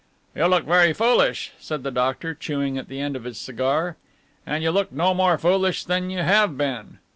[0.33, 3.97] "You look very foolish," said the doctor, chewing at the end of his cigar,
[4.47, 6.97] "and you look no more foolish than you have been.